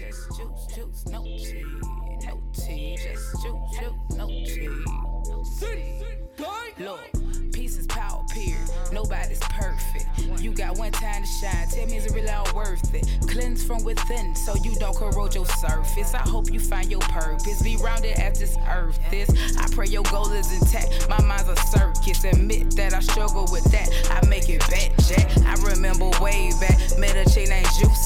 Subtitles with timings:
[0.00, 1.64] just juice, juice, no tea,
[2.24, 4.68] no tea, just juice, juice, no tea.
[6.78, 8.56] Look, peace is power, period.
[8.90, 10.06] Nobody's perfect.
[10.40, 11.68] You got one time to shine.
[11.68, 13.06] Tell me, is it really all worth it?
[13.28, 16.14] Cleanse from within so you don't corrode your surface.
[16.14, 17.62] I hope you find your purpose.
[17.62, 19.28] Be rounded as this earth is.
[19.58, 21.06] I pray your goal is intact.
[21.10, 21.56] My mind's a
[22.00, 22.24] circus.
[22.24, 23.88] Admit that I struggle with that.
[24.10, 25.30] I make it back, Jack.
[25.46, 26.78] I remember way back.
[26.98, 27.98] Met a chick named Juice.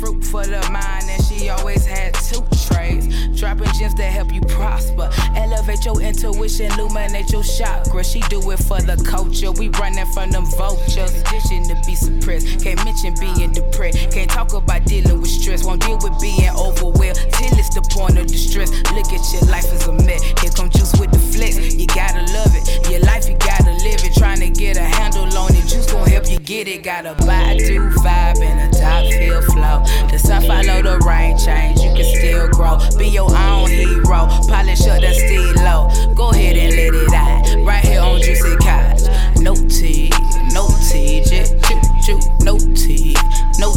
[0.00, 3.06] Fruit for the mind, and she always had two trays.
[3.38, 5.10] Dropping gems that help you prosper.
[5.34, 8.04] Elevate your intuition, illuminate your chakra.
[8.04, 9.50] She do it for the culture.
[9.52, 11.10] We running from them vultures.
[11.22, 12.62] Condition to be suppressed.
[12.62, 14.10] Can't mention being depressed.
[14.10, 15.64] Can't talk about dealing with stress.
[15.64, 17.16] Won't deal with being overwhelmed.
[17.32, 18.70] Till it's the point of distress.
[18.92, 20.22] Look at your life as a mess.
[20.40, 21.74] Here come juice with the flex.
[21.74, 22.90] You gotta love it.
[22.90, 24.14] Your life, you gotta live it.
[24.14, 25.66] Trying to get a handle on it.
[25.66, 26.82] Juice gon' help you get it.
[26.82, 29.82] Got a Badu vibe and a top feel flow.
[30.10, 31.80] The sun follow the rain change.
[31.80, 32.78] You can still grow.
[32.98, 34.28] Be your own hero.
[34.48, 36.14] Polish up the low.
[36.14, 37.66] Go ahead and let it out.
[37.66, 39.02] Right here on Juicy Couch.
[39.38, 40.10] No tea,
[40.56, 42.20] no just choo choo.
[42.40, 43.14] No tea,
[43.58, 43.74] no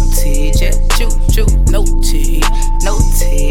[0.58, 1.46] just choo choo.
[1.70, 2.42] No tea,
[2.84, 2.98] no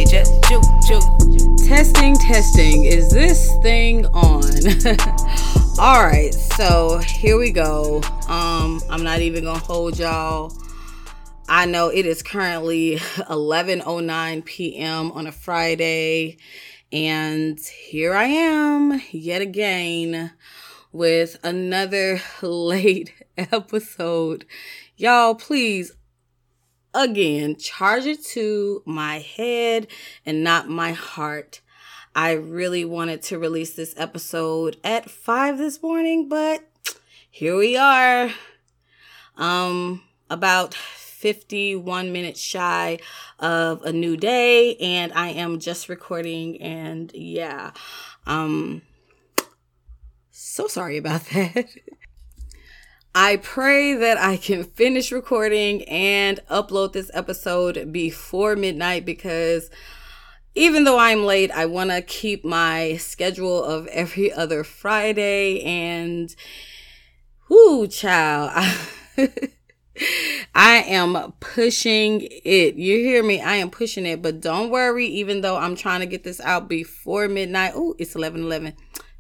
[0.09, 1.57] just choo choo.
[1.69, 2.85] Testing, testing.
[2.85, 4.45] Is this thing on?
[5.79, 8.01] All right, so here we go.
[8.29, 10.51] Um, I'm not even gonna hold y'all.
[11.51, 15.13] I know it is currently 11:09 p.m.
[15.13, 16.39] on a Friday,
[16.91, 20.33] and here I am yet again
[20.93, 23.13] with another late
[23.53, 24.45] episode.
[24.97, 25.93] Y'all, please
[26.93, 29.87] again charge it to my head
[30.27, 31.61] and not my heart.
[32.15, 36.65] I really wanted to release this episode at 5 this morning, but
[37.31, 38.31] here we are.
[39.37, 42.99] Um about 51 minutes shy
[43.39, 47.71] of a new day and I am just recording and yeah.
[48.27, 48.83] Um
[50.31, 51.69] so sorry about that.
[53.21, 59.71] I pray that I can finish recording and upload this episode before midnight because
[60.55, 66.33] even though I'm late, I want to keep my schedule of every other Friday and
[67.49, 68.53] whoo, child.
[70.55, 72.77] I am pushing it.
[72.77, 73.41] You hear me?
[73.41, 76.69] I am pushing it, but don't worry, even though I'm trying to get this out
[76.69, 77.73] before midnight.
[77.75, 78.75] Oh, it's 11 11.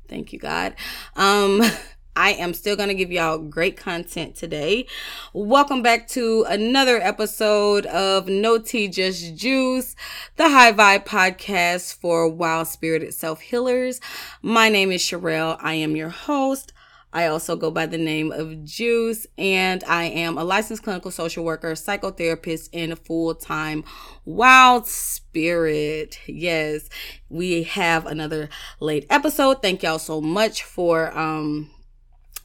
[0.06, 0.76] Thank you, God.
[1.16, 1.62] Um,
[2.19, 4.89] I am still going to give y'all great content today.
[5.33, 9.95] Welcome back to another episode of No Tea Just Juice,
[10.34, 14.01] the High Vibe podcast for wild spirited self healers.
[14.43, 15.59] My name is Sherelle.
[15.61, 16.73] I am your host.
[17.12, 21.45] I also go by the name of Juice, and I am a licensed clinical social
[21.45, 23.85] worker, psychotherapist, and a full time
[24.25, 26.19] wild spirit.
[26.27, 26.89] Yes,
[27.29, 28.49] we have another
[28.81, 29.62] late episode.
[29.62, 31.71] Thank y'all so much for um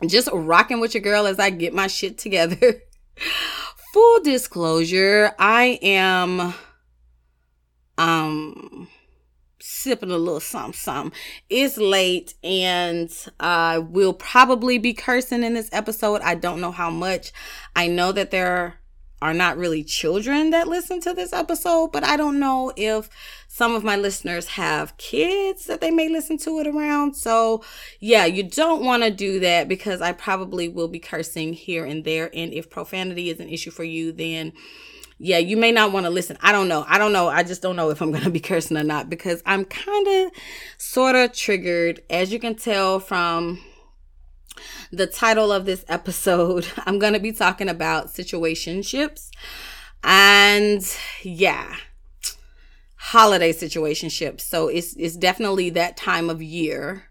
[0.08, 2.82] just rocking with your girl as I get my shit together.
[3.94, 6.54] Full disclosure, I am
[7.98, 8.88] um
[9.60, 11.18] sipping a little something something.
[11.50, 13.10] It's late and
[13.40, 16.22] I will probably be cursing in this episode.
[16.22, 17.32] I don't know how much.
[17.76, 18.80] I know that there
[19.24, 23.10] are not really children that listen to this episode, but I don't know if
[23.48, 27.16] some of my listeners have kids that they may listen to it around.
[27.16, 27.64] So,
[28.02, 32.04] yeah, you don't want to do that because I probably will be cursing here and
[32.04, 32.30] there.
[32.34, 34.52] And if profanity is an issue for you, then
[35.20, 36.38] yeah, you may not want to listen.
[36.42, 36.84] I don't know.
[36.86, 37.30] I don't know.
[37.30, 40.06] I just don't know if I'm going to be cursing or not because I'm kind
[40.06, 40.32] of
[40.78, 42.02] sort of triggered.
[42.10, 43.62] As you can tell from
[44.92, 49.30] the title of this episode, I'm going to be talking about situationships.
[50.04, 50.86] And
[51.22, 51.76] yeah,
[52.98, 54.42] holiday situationships.
[54.42, 57.04] So it's it's definitely that time of year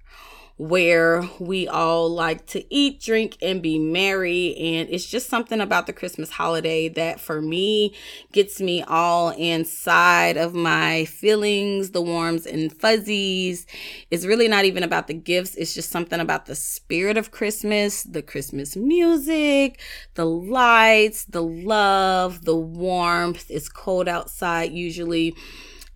[0.56, 4.54] where we all like to eat, drink, and be merry.
[4.56, 7.94] And it's just something about the Christmas holiday that for me
[8.32, 13.66] gets me all inside of my feelings, the warms and fuzzies.
[14.10, 18.02] It's really not even about the gifts, it's just something about the spirit of Christmas,
[18.02, 19.80] the Christmas music,
[20.14, 23.46] the lights, the love, the warmth.
[23.50, 25.34] It's cold outside usually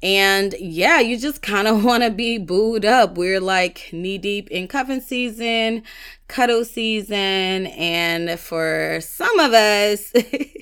[0.03, 3.17] and yeah, you just kind of want to be booed up.
[3.17, 5.83] We're like knee deep in cuffing season,
[6.29, 10.13] cuddle season, and for some of us,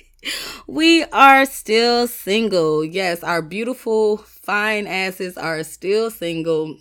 [0.67, 2.83] we are still single.
[2.83, 6.77] Yes, our beautiful, fine asses are still single.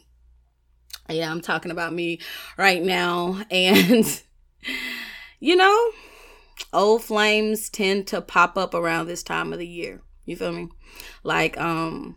[1.08, 2.20] Yeah, I'm talking about me
[2.56, 3.42] right now.
[3.50, 4.22] And,
[5.38, 5.90] you know,
[6.72, 10.00] old flames tend to pop up around this time of the year.
[10.24, 10.68] You feel me?
[11.22, 12.16] Like, um,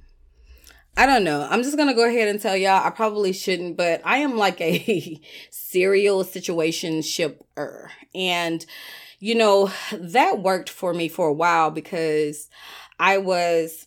[0.97, 1.47] I don't know.
[1.47, 2.83] I'm just gonna go ahead and tell y'all.
[2.83, 5.21] I probably shouldn't, but I am like a
[5.51, 8.65] serial situation shipper, and
[9.19, 12.49] you know that worked for me for a while because
[12.99, 13.85] I was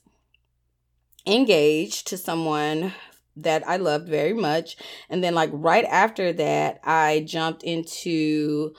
[1.26, 2.94] engaged to someone
[3.36, 4.76] that I loved very much,
[5.08, 8.72] and then like right after that, I jumped into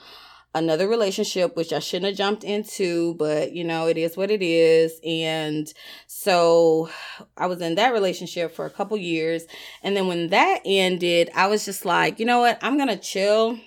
[0.54, 4.42] another relationship which I shouldn't have jumped into, but you know, it is what it
[4.42, 5.00] is.
[5.04, 5.72] And
[6.06, 6.90] so
[7.36, 9.44] I was in that relationship for a couple years.
[9.82, 12.58] And then when that ended, I was just like, you know what?
[12.62, 13.58] I'm going to chill.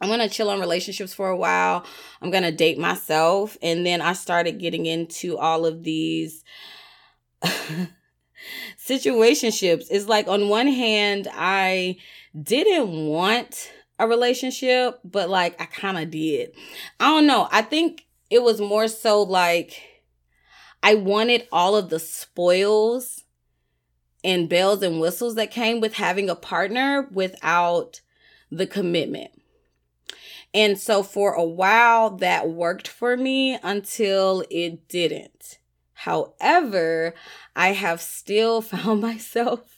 [0.00, 1.84] I'm going to chill on relationships for a while.
[2.22, 3.56] I'm going to date myself.
[3.62, 6.44] And then I started getting into all of these
[8.78, 9.86] situationships.
[9.90, 11.96] It's like on one hand, I
[12.40, 16.52] didn't want a relationship, but like I kind of did.
[17.00, 17.48] I don't know.
[17.50, 19.82] I think it was more so like
[20.82, 23.24] I wanted all of the spoils
[24.22, 28.00] and bells and whistles that came with having a partner without
[28.50, 29.30] the commitment.
[30.54, 35.58] And so for a while that worked for me until it didn't.
[35.92, 37.14] However,
[37.54, 39.77] I have still found myself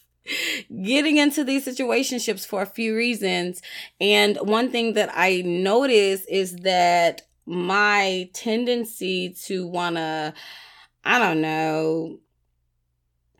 [0.82, 3.62] getting into these situationships for a few reasons.
[4.00, 10.34] And one thing that I notice is that my tendency to want to,
[11.04, 12.18] I don't know,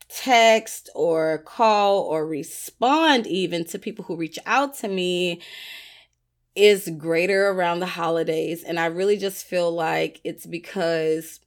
[0.09, 5.41] text or call or respond even to people who reach out to me
[6.57, 8.65] is greater around the holidays.
[8.65, 11.39] And I really just feel like it's because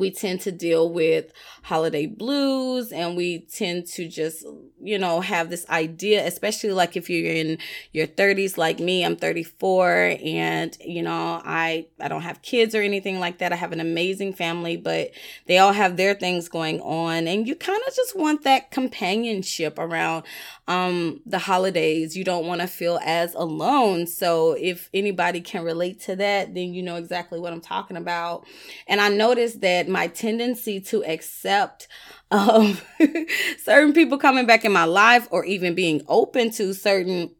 [0.00, 1.32] we tend to deal with
[1.64, 4.44] holiday blues and we tend to just
[4.80, 7.58] you know have this idea especially like if you're in
[7.92, 12.82] your 30s like me i'm 34 and you know i i don't have kids or
[12.82, 13.52] anything like that.
[13.52, 15.10] I have an amazing family but
[15.46, 19.78] they all have their things going on and you kind of just want that companionship
[19.78, 20.24] around
[20.68, 22.16] um the holidays.
[22.16, 24.06] You don't want to feel as alone.
[24.06, 28.46] So if anybody can relate to that then you know exactly what i'm talking about.
[28.86, 31.88] And i noticed that my tendency to accept
[32.30, 32.78] um
[33.64, 37.34] certain people coming back in my life or even being open to certain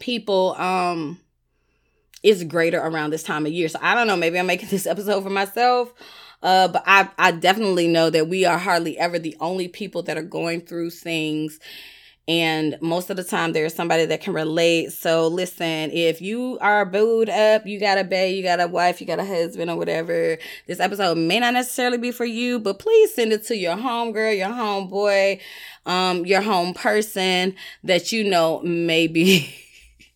[0.00, 1.18] people um
[2.22, 3.68] is greater around this time of year.
[3.68, 5.92] So i don't know maybe i'm making this episode for myself
[6.40, 10.16] uh, but I, I definitely know that we are hardly ever the only people that
[10.16, 11.58] are going through things
[12.28, 14.92] and most of the time there's somebody that can relate.
[14.92, 19.00] So listen, if you are booed up, you got a babe, you got a wife,
[19.00, 20.36] you got a husband or whatever,
[20.66, 24.36] this episode may not necessarily be for you, but please send it to your homegirl,
[24.36, 25.40] your homeboy,
[25.86, 29.54] um, your home person that you know maybe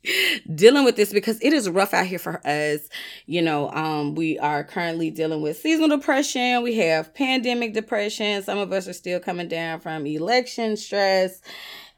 [0.55, 2.81] dealing with this because it is rough out here for us.
[3.25, 6.62] You know, um, we are currently dealing with seasonal depression.
[6.62, 8.43] We have pandemic depression.
[8.43, 11.41] Some of us are still coming down from election stress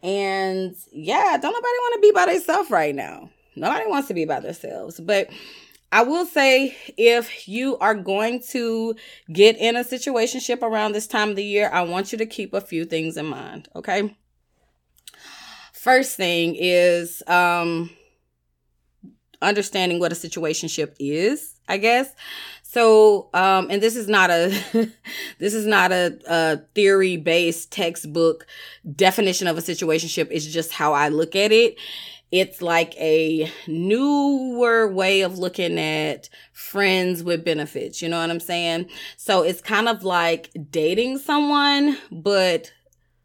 [0.05, 3.31] and yeah, don't nobody want to be by themselves right now.
[3.57, 5.01] Nobody wants to be by themselves.
[5.01, 5.31] But
[5.91, 8.95] I will say if you are going to
[9.33, 12.53] get in a situationship around this time of the year, I want you to keep
[12.53, 14.15] a few things in mind, okay?
[15.73, 17.91] First thing is um
[19.41, 22.15] understanding what a situationship is, I guess.
[22.75, 24.49] So, um, and this is not a
[25.39, 28.49] this is not a, a theory based textbook
[28.97, 30.27] definition of a situationship.
[30.33, 31.77] It's just how I look at it.
[32.33, 38.03] It's like a newer way of looking at friends with benefits.
[38.03, 38.91] You know what I'm saying?
[39.17, 42.73] So it's kind of like dating someone, but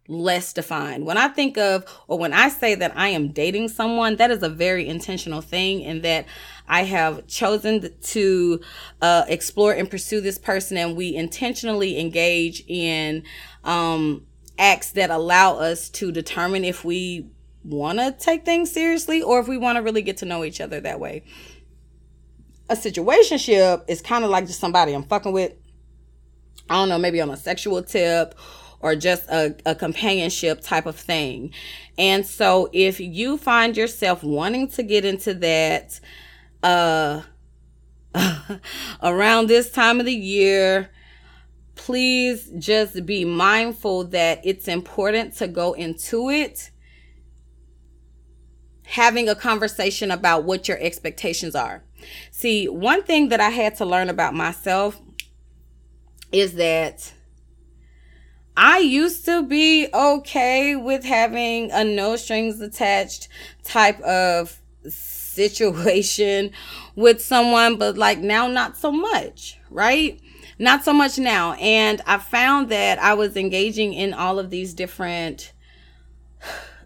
[0.10, 1.06] less defined.
[1.06, 4.44] When I think of, or when I say that I am dating someone, that is
[4.44, 6.26] a very intentional thing in that
[6.70, 8.62] I have chosen to
[9.02, 13.24] uh, explore and pursue this person, and we intentionally engage in
[13.64, 14.28] um,
[14.60, 17.28] acts that allow us to determine if we
[17.64, 20.62] want to take things seriously or if we want to really get to know each
[20.62, 21.24] other that way.
[22.70, 25.54] A situationship is kind of like just somebody I'm fucking with.
[26.70, 28.36] I don't know, maybe on a sexual tip
[28.80, 31.52] or just a, a companionship type of thing.
[31.98, 36.00] And so if you find yourself wanting to get into that
[36.64, 37.22] uh
[39.04, 40.90] around this time of the year,
[41.76, 46.72] please just be mindful that it's important to go into it
[48.86, 51.84] having a conversation about what your expectations are.
[52.32, 55.00] See, one thing that I had to learn about myself
[56.32, 57.14] is that
[58.58, 63.30] I used to be okay with having a no strings attached
[63.64, 64.60] type of
[65.48, 66.52] situation
[66.96, 70.20] with someone, but like now, not so much, right?
[70.60, 71.54] not so much now.
[71.54, 75.54] And I found that I was engaging in all of these different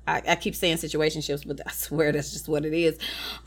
[0.05, 2.97] I, I, keep saying situationships, but I swear that's just what it is.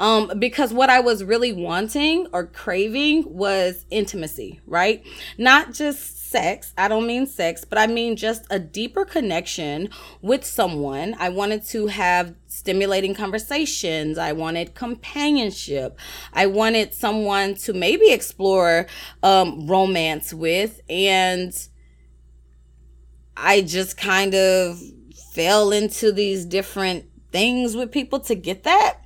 [0.01, 5.05] Um, because what I was really wanting or craving was intimacy, right?
[5.39, 6.73] Not just sex.
[6.77, 9.91] I don't mean sex, but I mean just a deeper connection
[10.23, 11.15] with someone.
[11.19, 14.19] I wanted to have stimulating conversations.
[14.19, 15.99] I wanted companionship.
[16.33, 18.87] I wanted someone to maybe explore
[19.23, 20.81] um, romance with.
[20.89, 21.55] And
[23.37, 24.81] I just kind of
[25.37, 29.01] fell into these different things with people to get that.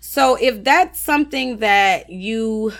[0.00, 2.72] So if that's something that you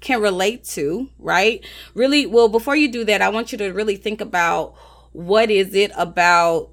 [0.00, 1.64] can relate to, right?
[1.94, 4.76] Really, well, before you do that, I want you to really think about
[5.10, 6.70] what is it about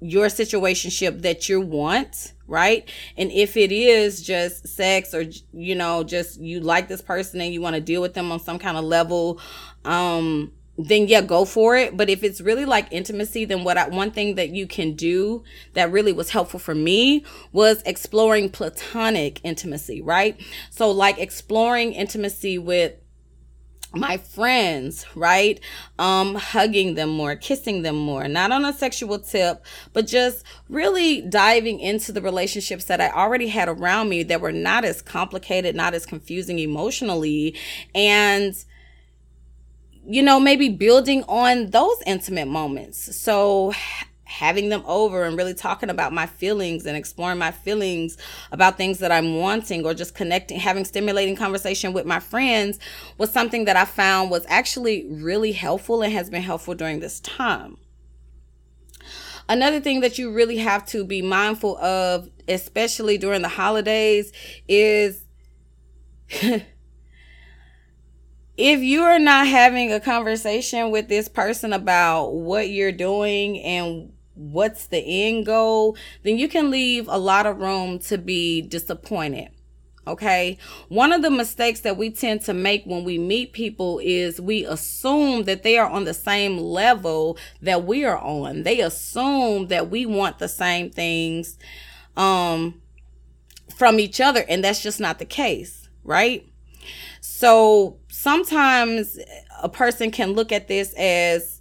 [0.00, 2.88] your situationship that you want, right?
[3.18, 7.52] And if it is just sex or you know, just you like this person and
[7.52, 9.40] you want to deal with them on some kind of level
[9.84, 11.96] um then yeah, go for it.
[11.96, 15.42] But if it's really like intimacy, then what I, one thing that you can do
[15.74, 20.40] that really was helpful for me was exploring platonic intimacy, right?
[20.70, 22.94] So like exploring intimacy with
[23.94, 25.60] my friends, right?
[25.98, 31.22] Um, hugging them more, kissing them more, not on a sexual tip, but just really
[31.22, 35.74] diving into the relationships that I already had around me that were not as complicated,
[35.74, 37.56] not as confusing emotionally.
[37.94, 38.54] And
[40.08, 43.14] you know, maybe building on those intimate moments.
[43.14, 43.74] So
[44.24, 48.16] having them over and really talking about my feelings and exploring my feelings
[48.50, 52.78] about things that I'm wanting or just connecting, having stimulating conversation with my friends
[53.18, 57.20] was something that I found was actually really helpful and has been helpful during this
[57.20, 57.76] time.
[59.46, 64.32] Another thing that you really have to be mindful of, especially during the holidays,
[64.68, 65.22] is
[68.58, 74.12] if you are not having a conversation with this person about what you're doing and
[74.34, 79.50] what's the end goal, then you can leave a lot of room to be disappointed.
[80.08, 80.58] Okay.
[80.88, 84.64] One of the mistakes that we tend to make when we meet people is we
[84.64, 88.64] assume that they are on the same level that we are on.
[88.64, 91.58] They assume that we want the same things
[92.16, 92.80] um,
[93.76, 96.44] from each other, and that's just not the case, right?
[97.20, 99.16] So sometimes
[99.62, 101.60] a person can look at this as,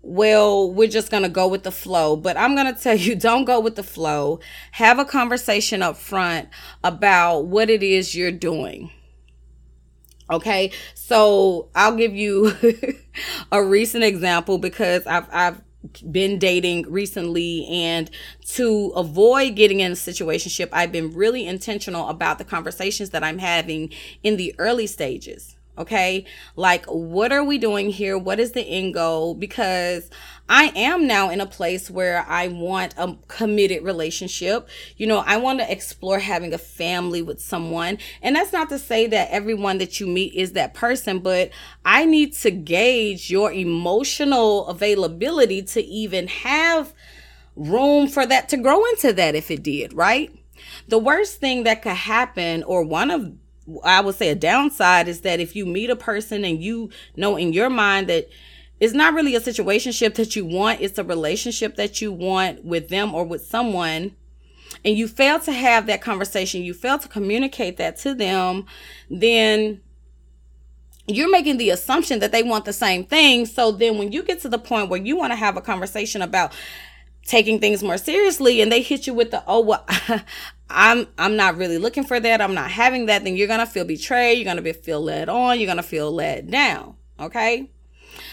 [0.00, 2.16] well, we're just going to go with the flow.
[2.16, 4.40] But I'm going to tell you, don't go with the flow.
[4.72, 6.48] Have a conversation up front
[6.82, 8.90] about what it is you're doing.
[10.30, 10.72] Okay.
[10.94, 12.56] So I'll give you
[13.52, 15.60] a recent example because I've, I've,
[16.10, 18.10] been dating recently and
[18.44, 23.38] to avoid getting in a situationship i've been really intentional about the conversations that i'm
[23.38, 23.90] having
[24.22, 26.24] in the early stages okay?
[26.56, 28.18] Like what are we doing here?
[28.18, 29.34] What is the end goal?
[29.34, 30.10] Because
[30.48, 34.68] i am now in a place where i want a committed relationship.
[34.96, 37.98] You know i want to explore having a family with someone.
[38.20, 41.50] And that's not to say that everyone that you meet is that person but
[41.84, 46.92] i need to gauge your emotional availability to even have
[47.54, 50.30] room for that to grow into that if it did right?
[50.88, 53.32] The worst thing that could happen or one of
[53.84, 57.36] I would say a downside is that if you meet a person and you know
[57.36, 58.28] in your mind that
[58.80, 62.88] it's not really a situationship that you want, it's a relationship that you want with
[62.88, 64.16] them or with someone,
[64.84, 68.66] and you fail to have that conversation, you fail to communicate that to them,
[69.08, 69.80] then
[71.06, 73.46] you're making the assumption that they want the same thing.
[73.46, 76.22] So then when you get to the point where you want to have a conversation
[76.22, 76.52] about
[77.24, 79.86] taking things more seriously and they hit you with the oh well
[80.72, 82.40] I'm I'm not really looking for that.
[82.40, 83.24] I'm not having that.
[83.24, 84.38] Then you're gonna feel betrayed.
[84.38, 85.58] You're gonna be feel led on.
[85.58, 86.96] You're gonna feel let down.
[87.20, 87.70] Okay.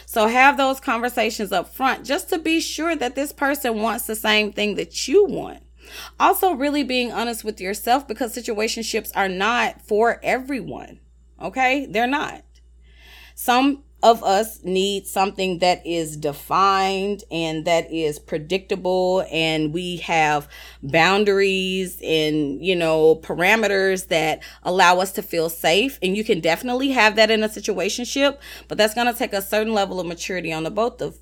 [0.05, 4.15] So have those conversations up front just to be sure that this person wants the
[4.15, 5.63] same thing that you want.
[6.19, 10.99] Also, really being honest with yourself because situationships are not for everyone.
[11.41, 12.43] Okay, they're not.
[13.35, 20.47] Some of us need something that is defined and that is predictable and we have
[20.81, 25.99] boundaries and you know parameters that allow us to feel safe.
[26.01, 28.37] And you can definitely have that in a situationship
[28.67, 31.17] but that's going to take a certain level of maturity on the both of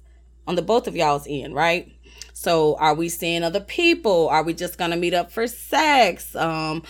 [0.45, 1.91] on the both of y'all's end right?
[2.33, 4.29] So are we seeing other people?
[4.29, 6.35] Are we just going to meet up for sex?
[6.35, 6.83] Um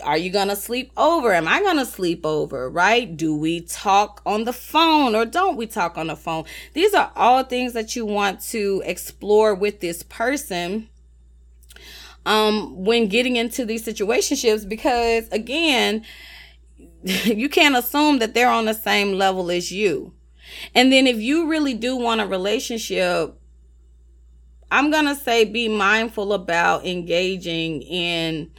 [0.00, 1.32] are you gonna sleep over?
[1.32, 2.68] Am I gonna sleep over?
[2.68, 3.16] Right?
[3.16, 6.44] Do we talk on the phone or don't we talk on the phone?
[6.72, 10.88] These are all things that you want to explore with this person
[12.26, 16.04] um when getting into these situationships because again
[17.02, 20.12] you can't assume that they're on the same level as you.
[20.74, 23.34] And then if you really do want a relationship,
[24.70, 28.50] I'm going to say be mindful about engaging in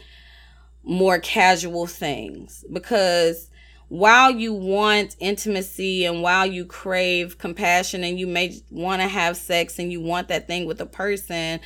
[0.83, 3.49] more casual things because
[3.91, 9.35] while you want intimacy and while you crave compassion and you may want to have
[9.35, 11.59] sex and you want that thing with a person,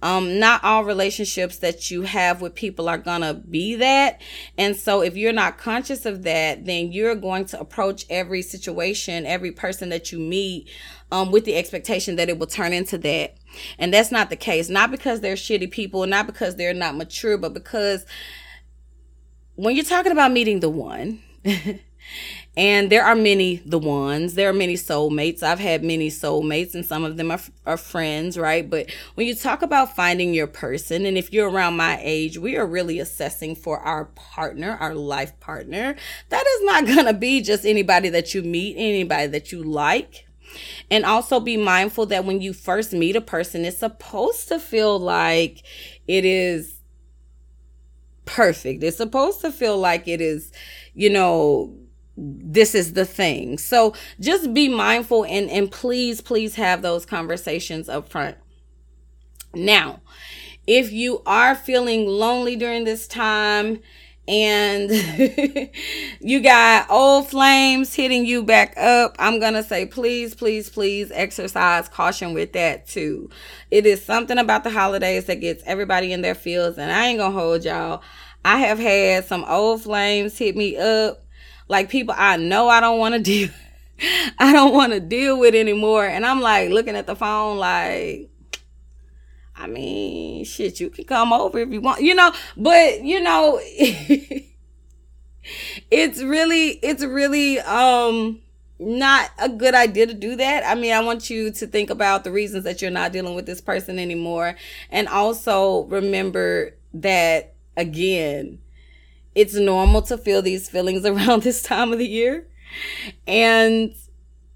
[0.00, 4.20] um, not all relationships that you have with people are gonna be that.
[4.56, 9.26] And so if you're not conscious of that, then you're going to approach every situation,
[9.26, 10.68] every person that you meet,
[11.10, 13.36] um, with the expectation that it will turn into that.
[13.78, 14.68] And that's not the case.
[14.68, 18.04] Not because they're shitty people, not because they're not mature, but because
[19.56, 21.22] when you're talking about meeting the one,
[22.56, 24.34] And there are many the ones.
[24.34, 25.42] There are many soulmates.
[25.42, 28.68] I've had many soulmates, and some of them are, are friends, right?
[28.68, 32.56] But when you talk about finding your person, and if you're around my age, we
[32.56, 35.96] are really assessing for our partner, our life partner.
[36.28, 40.26] That is not going to be just anybody that you meet, anybody that you like.
[40.88, 45.00] And also be mindful that when you first meet a person, it's supposed to feel
[45.00, 45.64] like
[46.06, 46.76] it is
[48.24, 48.82] perfect.
[48.82, 50.52] It's supposed to feel like it is,
[50.94, 51.74] you know,
[52.16, 53.58] this is the thing.
[53.58, 58.36] So just be mindful and and please please have those conversations up front.
[59.54, 60.00] Now,
[60.66, 63.80] if you are feeling lonely during this time
[64.26, 64.90] and
[66.20, 71.10] you got old flames hitting you back up, I'm going to say please please please
[71.14, 73.28] exercise caution with that too.
[73.70, 77.18] It is something about the holidays that gets everybody in their fields and I ain't
[77.18, 78.02] going to hold y'all.
[78.44, 81.24] I have had some old flames hit me up
[81.68, 83.50] like people I know I don't want to deal
[84.38, 88.30] I don't want to deal with anymore and I'm like looking at the phone like
[89.56, 93.60] I mean, shit, you can come over if you want, you know, but you know,
[95.90, 98.40] it's really, it's really, um,
[98.78, 100.64] not a good idea to do that.
[100.66, 103.46] I mean, I want you to think about the reasons that you're not dealing with
[103.46, 104.56] this person anymore.
[104.90, 108.58] And also remember that again,
[109.34, 112.46] it's normal to feel these feelings around this time of the year.
[113.26, 113.94] And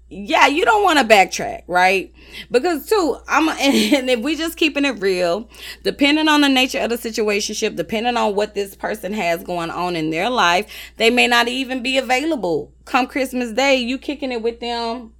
[0.09, 2.13] yeah, you don't want to backtrack, right?
[2.49, 5.49] Because too, I'm and if we just keeping it real,
[5.83, 9.95] depending on the nature of the situationship, depending on what this person has going on
[9.95, 13.77] in their life, they may not even be available come Christmas Day.
[13.77, 15.13] You kicking it with them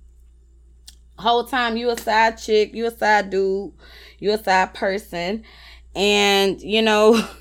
[1.20, 1.78] whole time.
[1.78, 3.74] You a side chick, you a side dude,
[4.18, 5.44] you a side person,
[5.96, 7.28] and you know.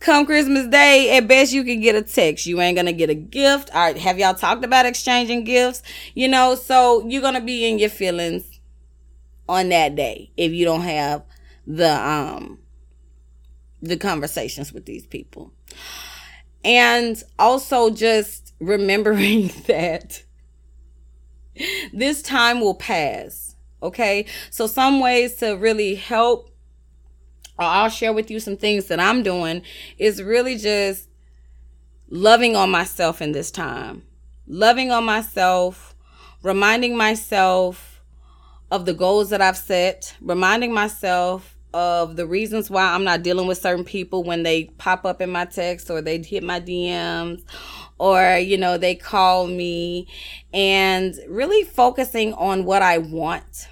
[0.00, 2.46] Come Christmas Day, at best you can get a text.
[2.46, 3.70] You ain't gonna get a gift.
[3.74, 5.82] All right, have y'all talked about exchanging gifts?
[6.14, 8.60] You know, so you're gonna be in your feelings
[9.48, 11.22] on that day if you don't have
[11.66, 12.58] the um
[13.82, 15.52] the conversations with these people.
[16.64, 20.22] And also just remembering that
[21.92, 23.54] this time will pass.
[23.82, 24.26] Okay?
[24.50, 26.50] So some ways to really help
[27.58, 29.62] I'll share with you some things that I'm doing
[29.98, 31.08] is really just
[32.08, 34.02] loving on myself in this time.
[34.46, 35.94] Loving on myself,
[36.42, 38.02] reminding myself
[38.70, 43.46] of the goals that I've set, reminding myself of the reasons why I'm not dealing
[43.46, 47.42] with certain people when they pop up in my text or they hit my DMs
[47.98, 50.08] or, you know, they call me
[50.52, 53.68] and really focusing on what I want.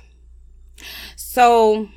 [1.17, 1.89] So,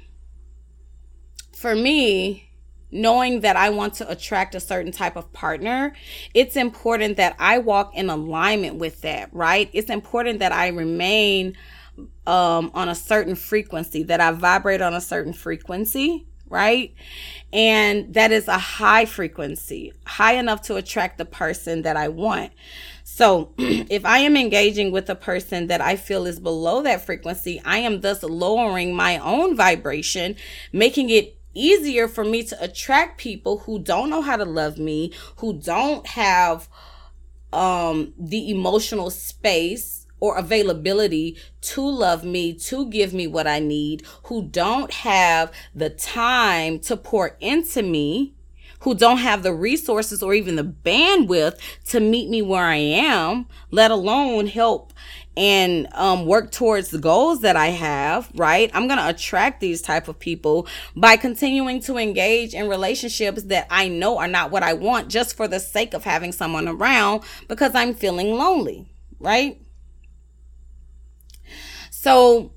[1.58, 2.52] for me,
[2.92, 5.94] knowing that I want to attract a certain type of partner,
[6.36, 9.68] it's important that I walk in alignment with that, right?
[9.74, 11.58] It's important that I remain
[12.28, 16.94] um, on a certain frequency, that I vibrate on a certain frequency, right?
[17.52, 22.52] And that is a high frequency, high enough to attract the person that I want.
[23.04, 27.60] So, if I am engaging with a person that I feel is below that frequency,
[27.66, 30.36] I am thus lowering my own vibration,
[30.72, 35.12] making it easier for me to attract people who don't know how to love me,
[35.38, 36.70] who don't have
[37.54, 44.04] um the emotional space or availability to love me, to give me what I need,
[44.24, 48.34] who don't have the time to pour into me,
[48.80, 53.48] who don't have the resources or even the bandwidth to meet me where I am,
[53.72, 54.94] let alone help
[55.38, 58.72] and um, work towards the goals that I have, right?
[58.74, 63.88] I'm to attract these type of people by continuing to engage in relationships that I
[63.88, 67.76] know are not what I want just for the sake of having someone around because
[67.76, 69.62] I'm feeling lonely, right?
[71.92, 72.54] So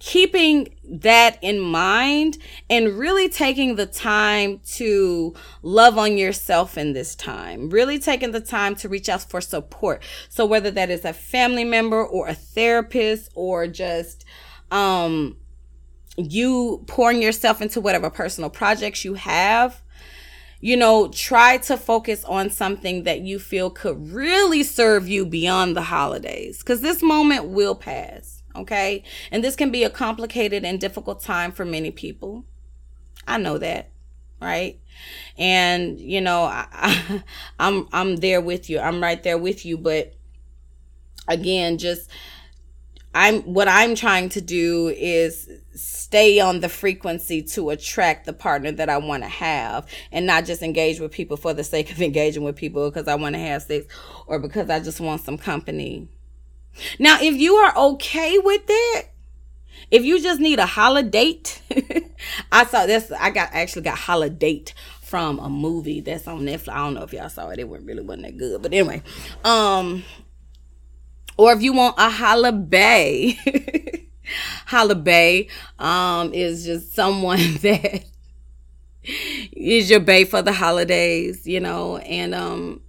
[0.00, 7.14] keeping that in mind and really taking the time to love on yourself in this
[7.14, 10.02] time, really taking the time to reach out for support.
[10.30, 14.24] So whether that is a family member or a therapist or just,
[14.70, 15.36] um,
[16.16, 19.82] you pouring yourself into whatever personal projects you have,
[20.60, 25.76] you know, try to focus on something that you feel could really serve you beyond
[25.76, 26.58] the holidays.
[26.58, 29.02] Because this moment will pass Okay.
[29.30, 32.44] And this can be a complicated and difficult time for many people.
[33.26, 33.90] I know that.
[34.40, 34.80] Right.
[35.38, 37.22] And, you know, I, I,
[37.58, 38.78] I'm, I'm there with you.
[38.78, 39.78] I'm right there with you.
[39.78, 40.14] But
[41.28, 42.10] again, just,
[43.14, 48.72] I'm, what I'm trying to do is stay on the frequency to attract the partner
[48.72, 52.00] that I want to have and not just engage with people for the sake of
[52.02, 53.86] engaging with people because I want to have sex
[54.26, 56.08] or because I just want some company
[56.98, 59.10] now, if you are okay with it,
[59.90, 61.60] if you just need a holidate,
[62.52, 63.10] I saw this.
[63.12, 66.68] I got actually got holidate from a movie that's on Netflix.
[66.68, 67.58] I don't know if y'all saw it.
[67.58, 69.02] It wasn't really wasn't that good, but anyway,
[69.44, 70.04] um,
[71.36, 73.38] or if you want a holidate,
[74.66, 78.04] holidate, um, is just someone that
[79.52, 82.80] is your bay for the holidays, you know, and um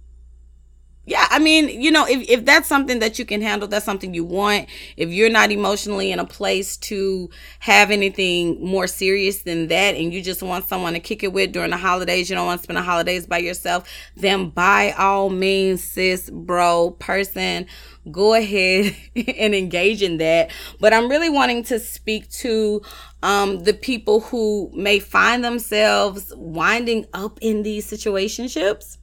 [1.04, 4.14] yeah, I mean, you know, if, if that's something that you can handle, that's something
[4.14, 4.68] you want.
[4.96, 10.14] If you're not emotionally in a place to have anything more serious than that, and
[10.14, 12.62] you just want someone to kick it with during the holidays, you don't want to
[12.62, 17.66] spend the holidays by yourself, then by all means, sis, bro, person,
[18.12, 20.52] go ahead and engage in that.
[20.78, 22.80] But I'm really wanting to speak to
[23.24, 28.98] um, the people who may find themselves winding up in these situationships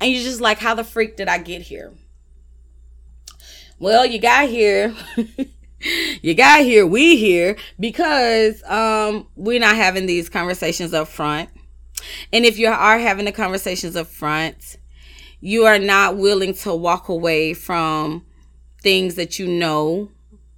[0.00, 1.92] and you're just like, how the freak did I get here?
[3.78, 4.94] Well, you got here.
[6.22, 11.50] you got here, we here, because um, we're not having these conversations up front.
[12.32, 14.76] And if you are having the conversations up front,
[15.40, 18.24] you are not willing to walk away from
[18.82, 20.10] things that you know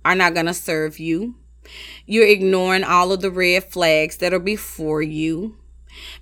[0.05, 1.37] are not going to serve you.
[2.07, 5.57] You're ignoring all of the red flags that are before you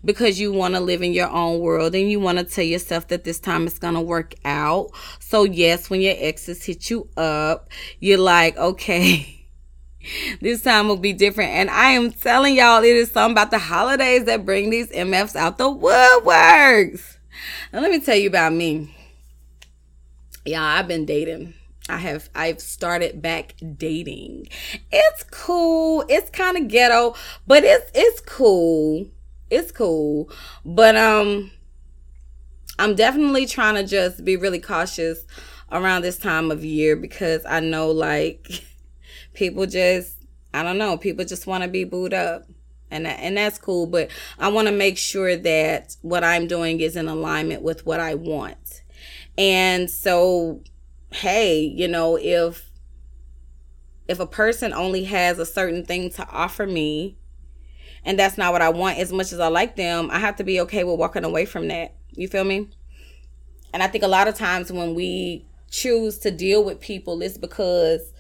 [0.05, 3.09] because you want to live in your own world and you want to tell yourself
[3.09, 4.90] that this time it's going to work out.
[5.19, 9.47] So, yes, when your exes hit you up, you're like, okay,
[10.40, 11.51] this time will be different.
[11.51, 15.37] And I am telling y'all, it is something about the holidays that bring these MFs
[15.37, 17.19] out the woodworks.
[17.73, 18.95] Now, let me tell you about me.
[20.45, 21.55] Yeah, I've been dating.
[21.88, 24.49] I have I've started back dating.
[24.93, 26.05] It's cool.
[26.09, 27.14] It's kind of ghetto,
[27.47, 29.09] but it's it's cool
[29.50, 30.30] it's cool.
[30.64, 31.50] But um
[32.78, 35.24] I'm definitely trying to just be really cautious
[35.70, 38.48] around this time of year because I know like
[39.34, 40.16] people just
[40.54, 42.46] I don't know, people just want to be booed up.
[42.92, 46.96] And and that's cool, but I want to make sure that what I'm doing is
[46.96, 48.82] in alignment with what I want.
[49.38, 50.62] And so
[51.12, 52.70] hey, you know, if
[54.08, 57.16] if a person only has a certain thing to offer me
[58.04, 60.44] and that's not what I want as much as I like them, I have to
[60.44, 61.94] be okay with walking away from that.
[62.12, 62.68] You feel me?
[63.72, 67.38] And I think a lot of times when we choose to deal with people, it's
[67.38, 68.12] because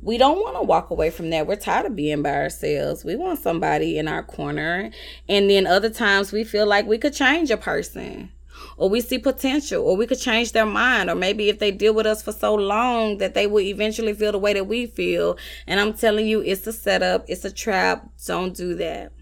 [0.00, 1.46] we don't want to walk away from that.
[1.46, 3.04] We're tired of being by ourselves.
[3.04, 4.90] We want somebody in our corner.
[5.28, 8.30] And then other times we feel like we could change a person
[8.78, 11.92] or we see potential or we could change their mind or maybe if they deal
[11.92, 15.36] with us for so long that they will eventually feel the way that we feel.
[15.66, 18.08] And i'm telling you it's a setup it's a trap.
[18.26, 19.12] Don't do that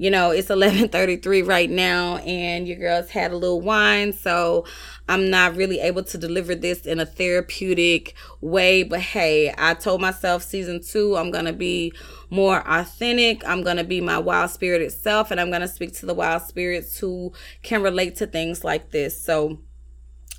[0.00, 4.64] you know it's 11:33 right now and your girls had a little wine so
[5.06, 8.82] I'm not really able to deliver this in a therapeutic way.
[8.82, 11.92] But hey I told myself season 2 I'm going to be
[12.30, 13.46] more authentic.
[13.46, 16.14] I'm going to be my wild spirit itself and I'm going to speak to the
[16.14, 19.22] wild spirits who can relate to things like this.
[19.22, 19.58] So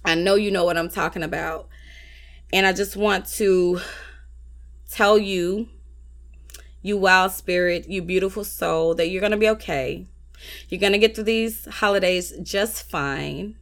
[0.04, 1.69] I know you know what I'm talking about.
[2.52, 3.80] And I just want to
[4.89, 5.69] tell you
[6.82, 10.08] you wild spirit, you beautiful soul, that you're going to be okay.
[10.70, 13.56] You're going to get through these holidays just fine.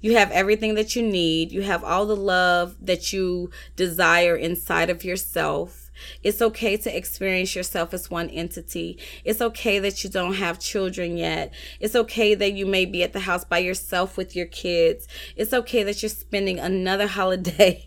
[0.00, 1.52] You have everything that you need.
[1.52, 5.90] You have all the love that you desire inside of yourself.
[6.22, 8.98] It's okay to experience yourself as one entity.
[9.24, 11.54] It's okay that you don't have children yet.
[11.80, 15.06] It's okay that you may be at the house by yourself with your kids.
[15.36, 17.86] It's okay that you're spending another holiday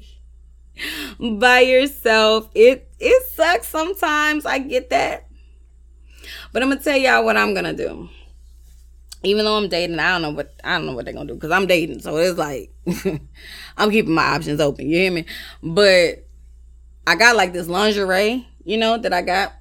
[1.20, 2.50] by yourself.
[2.54, 4.46] It it sucks sometimes.
[4.46, 5.28] I get that.
[6.52, 8.10] But I'm gonna tell y'all what I'm gonna do.
[9.24, 11.36] Even though I'm dating, I don't know what I don't know what they're gonna do
[11.36, 12.00] because I'm dating.
[12.00, 12.72] So it's like
[13.78, 14.90] I'm keeping my options open.
[14.90, 15.26] You hear me?
[15.64, 16.26] But
[17.06, 18.48] I got like this lingerie.
[18.64, 19.54] you know, that I got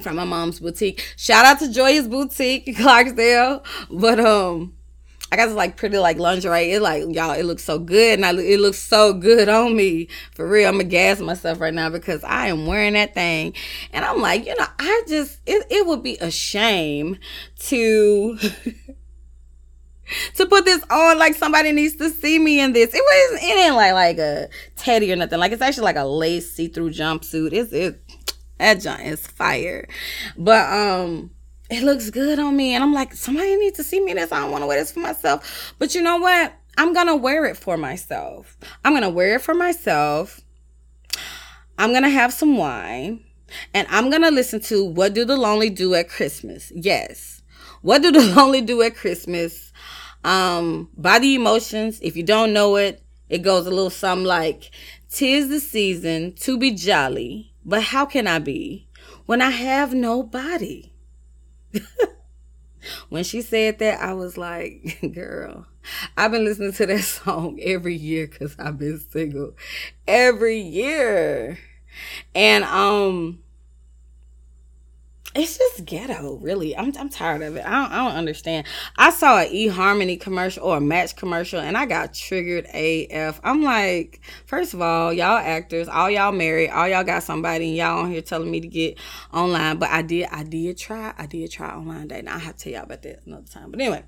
[0.00, 1.14] from my mom's boutique.
[1.16, 3.64] Shout out to Joyous Boutique Clarksdale.
[3.90, 4.75] But um
[5.30, 6.72] I got this like pretty like lingerie.
[6.72, 10.08] It like y'all, it looks so good, and I, it looks so good on me.
[10.34, 13.54] For real, I'm gonna gas myself right now because I am wearing that thing,
[13.92, 17.18] and I'm like, you know, I just it it would be a shame
[17.60, 18.38] to.
[20.34, 22.94] to put this on like somebody needs to see me in this.
[22.94, 25.40] It was it ain't like like a teddy or nothing.
[25.40, 27.52] Like it's actually like a lace see-through jumpsuit.
[27.52, 28.00] It's it
[28.58, 29.88] that junk is fire.
[30.36, 31.30] But um
[31.70, 32.74] it looks good on me.
[32.74, 34.32] And I'm like, somebody needs to see me this.
[34.32, 35.74] I don't want to wear this for myself.
[35.78, 36.52] But you know what?
[36.78, 38.56] I'm going to wear it for myself.
[38.84, 40.40] I'm going to wear it for myself.
[41.78, 43.24] I'm going to have some wine.
[43.72, 46.72] And I'm going to listen to What Do the Lonely Do at Christmas?
[46.74, 47.42] Yes.
[47.82, 49.72] What Do the Lonely Do at Christmas?
[50.24, 52.00] Um, the emotions.
[52.02, 54.70] If you don't know it, it goes a little something like,
[55.08, 58.86] Tis the season to be jolly, but how can I be
[59.24, 60.92] when I have nobody?
[63.08, 65.66] when she said that, I was like, girl,
[66.16, 69.54] I've been listening to that song every year because I've been single
[70.06, 71.58] every year.
[72.34, 73.40] And um
[75.36, 76.76] it's just ghetto, really.
[76.76, 77.64] I'm I'm tired of it.
[77.64, 78.66] I don't, I don't understand.
[78.96, 83.40] I saw an eHarmony commercial or a Match commercial, and I got triggered AF.
[83.44, 87.76] I'm like, first of all, y'all actors, all y'all married, all y'all got somebody, and
[87.76, 88.98] y'all on here telling me to get
[89.32, 89.78] online.
[89.78, 92.28] But I did, I did try, I did try online dating.
[92.28, 93.70] I'll have to tell y'all about that another time.
[93.70, 94.04] But anyway,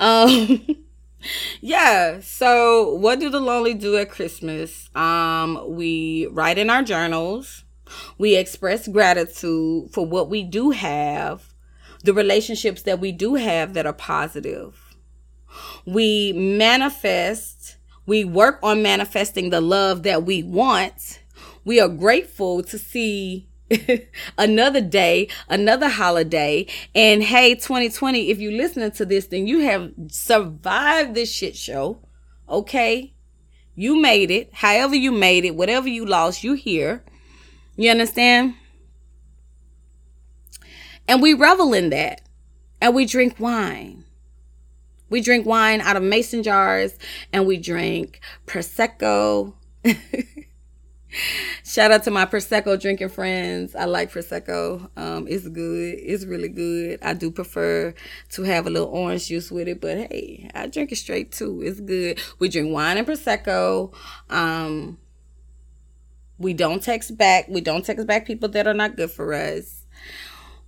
[0.00, 0.66] um.
[1.60, 7.64] yeah so what do the lonely do at christmas um we write in our journals
[8.18, 11.54] we express gratitude for what we do have,
[12.04, 14.96] the relationships that we do have that are positive.
[15.84, 21.20] We manifest, we work on manifesting the love that we want.
[21.64, 23.48] We are grateful to see
[24.38, 26.66] another day, another holiday.
[26.94, 32.00] And hey, 2020, if you're listening to this, then you have survived this shit show.
[32.48, 33.14] Okay?
[33.74, 34.50] You made it.
[34.54, 37.04] However, you made it, whatever you lost, you here.
[37.78, 38.54] You understand?
[41.06, 42.22] And we revel in that.
[42.80, 44.04] And we drink wine.
[45.08, 46.98] We drink wine out of mason jars
[47.32, 49.54] and we drink Prosecco.
[51.64, 53.76] Shout out to my Prosecco drinking friends.
[53.76, 54.90] I like Prosecco.
[54.96, 55.98] Um, it's good.
[56.00, 56.98] It's really good.
[57.00, 57.94] I do prefer
[58.30, 61.62] to have a little orange juice with it, but hey, I drink it straight too.
[61.62, 62.20] It's good.
[62.40, 63.94] We drink wine and Prosecco.
[64.28, 64.98] Um,
[66.38, 67.46] we don't text back.
[67.48, 69.84] We don't text back people that are not good for us.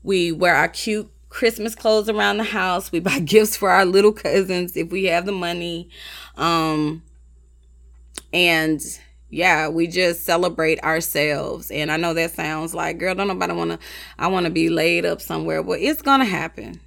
[0.03, 2.91] We wear our cute Christmas clothes around the house.
[2.91, 5.89] We buy gifts for our little cousins if we have the money.
[6.37, 7.03] Um,
[8.33, 8.81] and
[9.31, 11.71] yeah, we just celebrate ourselves.
[11.71, 13.79] And I know that sounds like, girl, don't nobody want to,
[14.19, 15.63] I want to be laid up somewhere.
[15.63, 16.81] Well, it's to happen.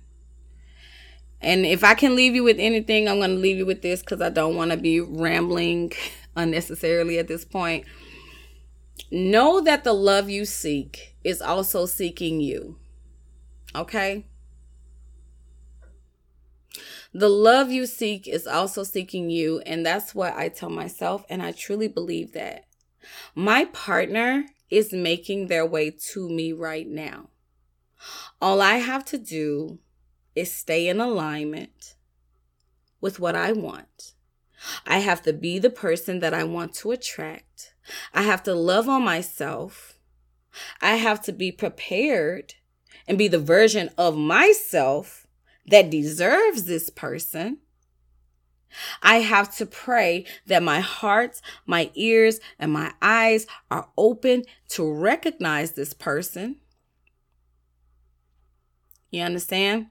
[1.41, 4.21] And if I can leave you with anything, I'm to leave you with this because
[4.21, 5.91] I don't want to be rambling
[6.35, 7.85] unnecessarily at this point.
[9.11, 12.77] Know that the love you seek is also seeking you.
[13.75, 14.25] Okay?
[17.13, 19.59] The love you seek is also seeking you.
[19.65, 21.25] And that's what I tell myself.
[21.29, 22.65] And I truly believe that.
[23.35, 27.29] My partner is making their way to me right now.
[28.41, 29.79] All I have to do
[30.35, 31.95] is stay in alignment
[32.99, 34.13] with what I want.
[34.87, 37.72] I have to be the person that I want to attract.
[38.13, 39.97] I have to love on myself.
[40.81, 42.55] I have to be prepared
[43.07, 45.27] and be the version of myself
[45.65, 47.57] that deserves this person.
[49.01, 54.91] I have to pray that my heart, my ears, and my eyes are open to
[54.91, 56.57] recognize this person.
[59.11, 59.87] You understand?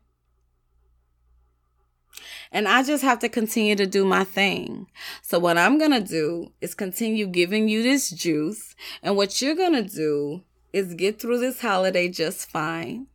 [2.50, 4.86] And I just have to continue to do my thing.
[5.22, 8.74] So what I'm going to do is continue giving you this juice.
[9.02, 13.06] And what you're going to do is get through this holiday just fine.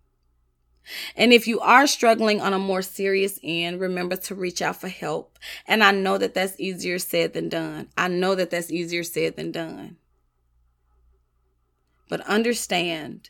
[1.15, 4.87] And if you are struggling on a more serious end, remember to reach out for
[4.87, 5.37] help.
[5.67, 7.89] And I know that that's easier said than done.
[7.97, 9.97] I know that that's easier said than done.
[12.09, 13.29] But understand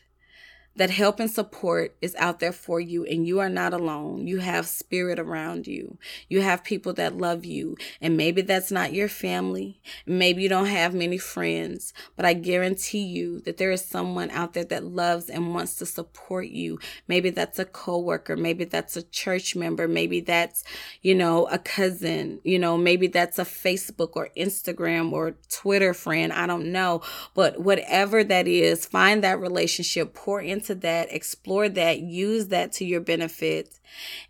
[0.78, 4.28] that help and support is out there for you and you are not alone.
[4.28, 5.98] You have spirit around you.
[6.28, 7.76] You have people that love you.
[8.00, 9.80] And maybe that's not your family.
[10.06, 14.52] Maybe you don't have many friends, but I guarantee you that there is someone out
[14.52, 16.78] there that loves and wants to support you.
[17.08, 18.36] Maybe that's a coworker.
[18.36, 19.88] Maybe that's a church member.
[19.88, 20.62] Maybe that's,
[21.02, 22.40] you know, a cousin.
[22.44, 26.32] You know, maybe that's a Facebook or Instagram or Twitter friend.
[26.32, 27.02] I don't know.
[27.34, 32.72] But whatever that is, find that relationship, pour into into that, explore that, use that
[32.72, 33.78] to your benefit,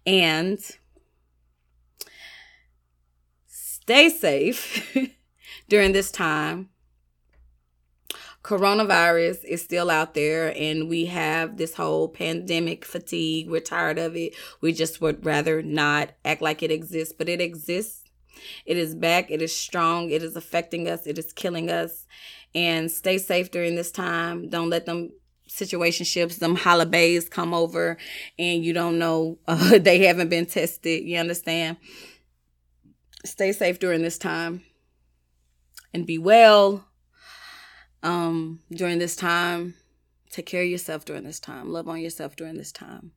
[0.07, 0.59] and
[3.47, 4.97] stay safe
[5.69, 6.69] during this time.
[8.45, 13.51] Coronavirus is still out there, and we have this whole pandemic fatigue.
[13.51, 14.35] We're tired of it.
[14.61, 18.05] We just would rather not act like it exists, but it exists.
[18.65, 19.31] It is back.
[19.31, 20.11] It is strong.
[20.11, 21.07] It is affecting us.
[21.07, 22.07] It is killing us.
[22.55, 24.49] And stay safe during this time.
[24.49, 25.11] Don't let them
[25.49, 27.97] situationships, them holidates come over
[28.39, 31.05] and you don't know uh, they haven't been tested.
[31.05, 31.79] You understand?
[33.25, 34.63] Stay safe during this time
[35.93, 36.85] and be well
[38.03, 39.75] um, during this time.
[40.31, 41.73] Take care of yourself during this time.
[41.73, 43.13] Love on yourself during this time.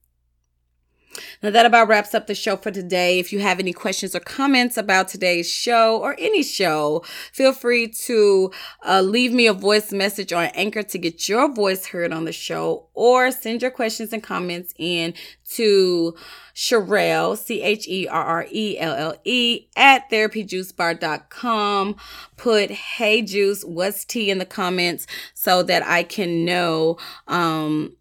[1.43, 3.19] Now, that about wraps up the show for today.
[3.19, 7.88] If you have any questions or comments about today's show or any show, feel free
[7.88, 8.52] to
[8.86, 12.32] uh, leave me a voice message on Anchor to get your voice heard on the
[12.32, 15.13] show or send your questions and comments in
[15.52, 16.15] to
[16.56, 21.95] Cherrelle, C H E R R E L L E, at therapyjuicebar.com.
[22.38, 26.97] Put, hey, juice, what's tea in the comments so that I can know,
[27.28, 27.95] um,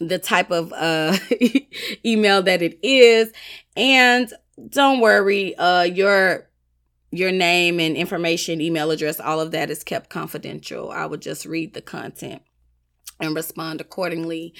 [0.00, 1.16] the type of uh,
[2.04, 3.32] email that it is.
[3.76, 4.32] And
[4.70, 6.48] don't worry, uh, your
[7.10, 10.90] your name and information, email address, all of that is kept confidential.
[10.90, 12.42] I would just read the content
[13.18, 14.54] and respond accordingly.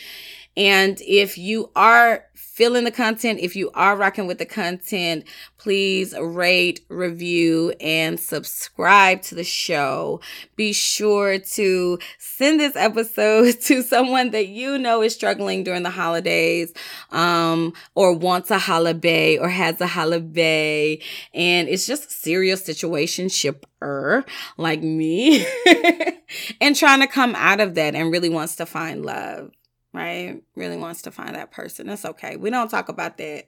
[0.59, 5.23] And if you are feeling the content, if you are rocking with the content,
[5.57, 10.21] please rate, review, and subscribe to the show.
[10.57, 15.91] Be sure to send this episode to someone that you know is struggling during the
[15.91, 16.73] holidays,
[17.13, 21.05] um, or wants a holidate or has a holidate.
[21.33, 24.25] And it's just a serious situation shipper
[24.57, 25.47] like me
[26.61, 29.53] and trying to come out of that and really wants to find love
[29.93, 30.43] right?
[30.55, 31.87] Really wants to find that person.
[31.87, 32.37] That's okay.
[32.37, 33.47] We don't talk about that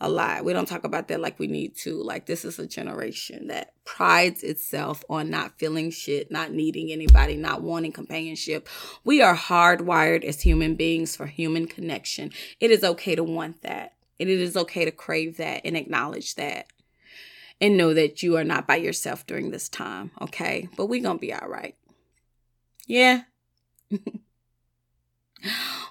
[0.00, 0.44] a lot.
[0.44, 2.02] We don't talk about that like we need to.
[2.02, 7.36] Like, this is a generation that prides itself on not feeling shit, not needing anybody,
[7.36, 8.68] not wanting companionship.
[9.04, 12.32] We are hardwired as human beings for human connection.
[12.60, 13.94] It is okay to want that.
[14.18, 16.66] And it is okay to crave that and acknowledge that.
[17.60, 20.68] And know that you are not by yourself during this time, okay?
[20.76, 21.76] But we gonna be all right.
[22.86, 23.22] Yeah.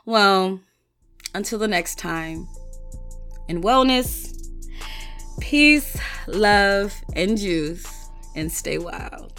[0.06, 0.60] Well,
[1.34, 2.48] until the next time,
[3.48, 4.36] in wellness,
[5.40, 9.34] peace, love, and juice, and stay wild.